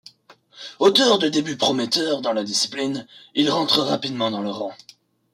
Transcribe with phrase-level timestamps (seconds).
[0.79, 3.05] Auteur de débuts prometteurs dans la discipline,
[3.35, 4.73] il rentre rapidement dans le rang.